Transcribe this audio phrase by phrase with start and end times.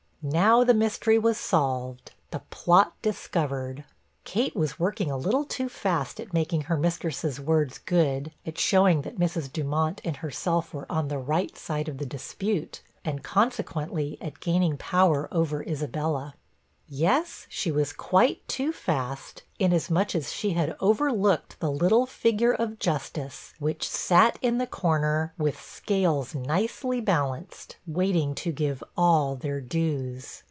[0.23, 3.85] Now the mystery was solved, the plot discovered!
[4.23, 9.01] Kate was working a little too fast at making her mistress's words good, at showing
[9.01, 9.51] that Mrs.
[9.51, 14.77] Dumont and herself were on the right side of the dispute, and consequently at gaining
[14.77, 16.35] power over Isabella.
[16.93, 22.79] Yes, she was quite too fast, inasmuch as she had overlooked the little figure of
[22.79, 29.61] justice, which sat in the comer, with scales nicely balanced, waiting to give all their
[29.61, 30.39] dues.